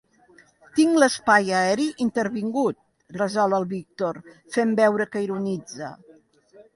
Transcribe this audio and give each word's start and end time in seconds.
Tinc 0.77 0.95
l'espai 1.01 1.51
aeri 1.57 1.83
intervingut 2.05 2.79
—resol 3.17 3.53
el 3.57 3.67
Víctor 3.73 4.21
fent 4.57 4.73
veure 4.81 5.07
que 5.13 5.23
ironitza. 5.27 5.91